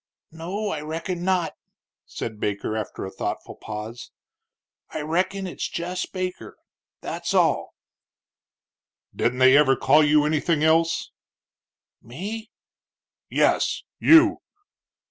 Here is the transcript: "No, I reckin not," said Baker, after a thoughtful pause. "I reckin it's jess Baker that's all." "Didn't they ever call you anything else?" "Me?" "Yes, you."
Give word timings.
"No, 0.31 0.69
I 0.69 0.81
reckin 0.81 1.23
not," 1.23 1.53
said 2.07 2.39
Baker, 2.39 2.75
after 2.75 3.05
a 3.05 3.11
thoughtful 3.11 3.53
pause. 3.53 4.09
"I 4.89 5.01
reckin 5.01 5.45
it's 5.45 5.69
jess 5.69 6.07
Baker 6.07 6.57
that's 7.01 7.35
all." 7.35 7.75
"Didn't 9.15 9.37
they 9.37 9.55
ever 9.55 9.75
call 9.75 10.03
you 10.03 10.25
anything 10.25 10.63
else?" 10.63 11.11
"Me?" 12.01 12.49
"Yes, 13.29 13.83
you." 13.99 14.37